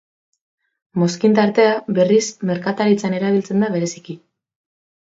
[1.03, 4.23] Mozkin-tartea, berriz, merkataritzan erabiltzen da bereziki.